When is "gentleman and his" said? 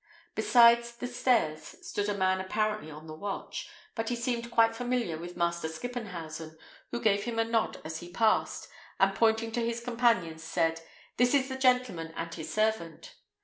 11.55-12.51